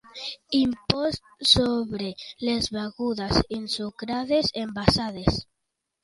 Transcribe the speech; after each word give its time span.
Impost 0.59 1.21
sobre 1.49 2.07
les 2.47 2.69
begudes 2.77 3.37
ensucrades 3.59 4.49
envasades. 4.63 5.39